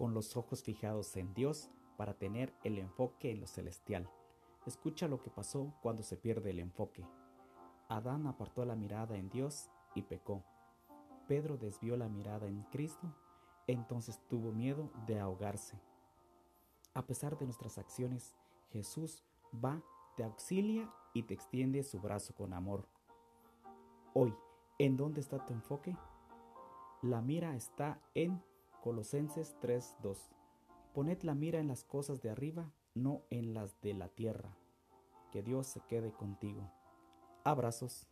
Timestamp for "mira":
27.20-27.54, 31.34-31.58